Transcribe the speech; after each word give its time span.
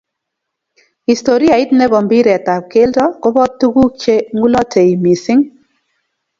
Historiait 1.11 1.69
ne 1.77 1.85
bo 1.91 1.97
mpiret 2.05 2.45
ab 2.55 2.63
kelto 2.71 3.05
kobot 3.21 3.51
tukuk 3.59 3.91
ce 4.01 4.15
ngulotei 4.37 4.91
mising 5.03 5.41